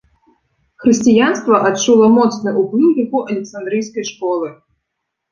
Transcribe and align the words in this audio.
Хрысціянства 0.83 1.59
адчула 1.67 2.07
моцны 2.17 2.53
ўплыў 2.61 2.89
яго 3.03 3.21
александрыйскай 3.33 4.07
школы. 4.11 4.49